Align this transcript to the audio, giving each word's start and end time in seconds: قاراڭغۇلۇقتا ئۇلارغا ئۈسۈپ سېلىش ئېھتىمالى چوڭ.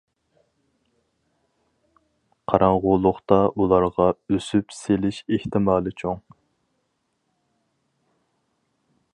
قاراڭغۇلۇقتا 2.53 3.39
ئۇلارغا 3.57 4.09
ئۈسۈپ 4.37 4.75
سېلىش 4.79 5.23
ئېھتىمالى 5.37 5.95
چوڭ. 6.03 6.21